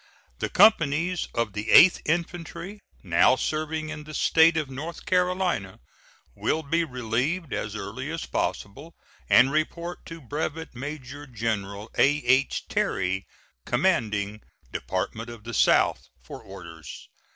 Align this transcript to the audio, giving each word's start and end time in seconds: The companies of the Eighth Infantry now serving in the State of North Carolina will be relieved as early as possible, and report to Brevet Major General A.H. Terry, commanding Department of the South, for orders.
The 0.39 0.49
companies 0.49 1.27
of 1.35 1.53
the 1.53 1.69
Eighth 1.69 2.01
Infantry 2.05 2.79
now 3.03 3.35
serving 3.35 3.89
in 3.89 4.03
the 4.03 4.15
State 4.15 4.57
of 4.57 4.67
North 4.67 5.05
Carolina 5.05 5.79
will 6.33 6.63
be 6.63 6.83
relieved 6.83 7.53
as 7.53 7.75
early 7.75 8.09
as 8.09 8.25
possible, 8.25 8.95
and 9.29 9.51
report 9.51 10.03
to 10.07 10.19
Brevet 10.19 10.73
Major 10.73 11.27
General 11.27 11.91
A.H. 11.99 12.67
Terry, 12.67 13.27
commanding 13.63 14.41
Department 14.71 15.29
of 15.29 15.43
the 15.43 15.53
South, 15.53 16.07
for 16.19 16.41
orders. 16.41 17.07